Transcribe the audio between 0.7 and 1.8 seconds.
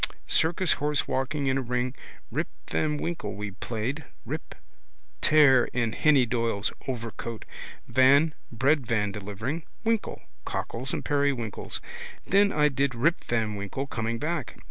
horse walking in a